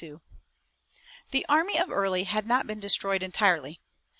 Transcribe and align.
The 1.29 1.45
army 1.47 1.77
of 1.77 1.91
Early 1.91 2.23
had 2.23 2.47
not 2.47 2.65
been 2.65 2.79
destroyed 2.79 3.21
entirely. 3.21 3.79